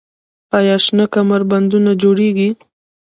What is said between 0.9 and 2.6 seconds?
کمربندونه جوړیږي؟